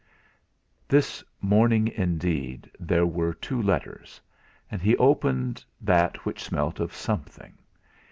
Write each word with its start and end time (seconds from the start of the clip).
This 0.87 1.23
morning 1.41 1.87
indeed 1.87 2.71
there 2.79 3.05
were 3.05 3.35
two 3.35 3.61
letters, 3.61 4.19
and 4.71 4.81
he 4.81 4.97
opened 4.97 5.63
that 5.79 6.25
which 6.25 6.43
smelt 6.43 6.79
of 6.79 6.91
something. 6.91 7.55